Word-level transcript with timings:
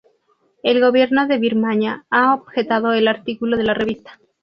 El 0.63 0.81
gobierno 0.81 1.27
de 1.27 1.37
Birmania 1.37 2.05
ha 2.09 2.33
objetado 2.33 2.87
al 2.87 3.07
artículo 3.07 3.55
de 3.55 3.65
la 3.65 3.75
revista. 3.75 4.19